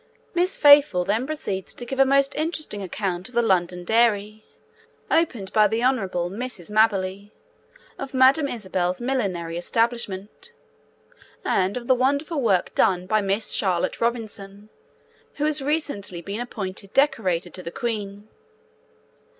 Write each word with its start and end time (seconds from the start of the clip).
Miss 0.33 0.57
Faithfull 0.57 1.05
then 1.05 1.27
proceeds 1.27 1.75
to 1.75 1.85
give 1.85 1.99
a 1.99 2.05
most 2.05 2.33
interesting 2.33 2.81
account 2.81 3.29
of 3.29 3.35
the 3.35 3.43
London 3.43 3.83
dairy 3.83 4.43
opened 5.11 5.53
by 5.53 5.67
the 5.67 5.83
Hon. 5.83 5.97
Mrs. 6.31 6.71
Maberley, 6.71 7.31
of 7.99 8.11
Madame 8.11 8.47
Isabel's 8.47 8.99
millinery 8.99 9.59
establishment, 9.59 10.53
and 11.45 11.77
of 11.77 11.85
the 11.85 11.93
wonderful 11.93 12.41
work 12.41 12.73
done 12.73 13.05
by 13.05 13.21
Miss 13.21 13.51
Charlotte 13.51 14.01
Robinson, 14.01 14.69
who 15.35 15.45
has 15.45 15.61
recently 15.61 16.19
been 16.23 16.39
appointed 16.39 16.93
Decorator 16.93 17.51
to 17.51 17.61
the 17.61 17.69
Queen. 17.69 18.27